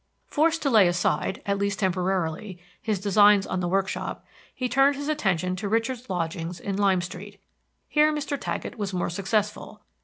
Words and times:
Forced 0.25 0.63
to 0.63 0.71
lay 0.71 0.87
aside, 0.87 1.43
at 1.45 1.59
least 1.59 1.77
temporarily, 1.77 2.57
his 2.81 2.97
designs 2.99 3.45
on 3.45 3.59
the 3.59 3.67
workshop, 3.67 4.25
he 4.51 4.67
turned 4.67 4.95
his 4.95 5.07
attention 5.07 5.55
to 5.57 5.69
Richard's 5.69 6.09
lodgings 6.09 6.59
in 6.59 6.75
Lime 6.75 7.01
Street. 7.01 7.39
Here 7.87 8.11
Mr. 8.11 8.35
Taggett 8.35 8.79
was 8.79 8.93
more 8.93 9.11
successful. 9.11 9.83